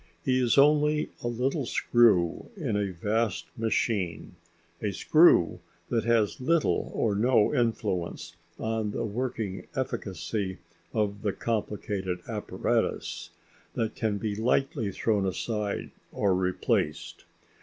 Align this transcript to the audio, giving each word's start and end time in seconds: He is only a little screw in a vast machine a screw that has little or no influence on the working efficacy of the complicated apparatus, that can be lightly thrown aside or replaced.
He 0.25 0.39
is 0.39 0.57
only 0.57 1.09
a 1.23 1.27
little 1.27 1.67
screw 1.67 2.49
in 2.57 2.75
a 2.75 2.89
vast 2.89 3.45
machine 3.55 4.35
a 4.81 4.91
screw 4.93 5.59
that 5.89 6.05
has 6.05 6.41
little 6.41 6.89
or 6.95 7.13
no 7.13 7.53
influence 7.53 8.35
on 8.57 8.89
the 8.89 9.05
working 9.05 9.67
efficacy 9.75 10.57
of 10.91 11.21
the 11.21 11.33
complicated 11.33 12.21
apparatus, 12.27 13.29
that 13.75 13.93
can 13.93 14.17
be 14.17 14.33
lightly 14.35 14.91
thrown 14.91 15.23
aside 15.23 15.91
or 16.11 16.33
replaced. 16.33 17.25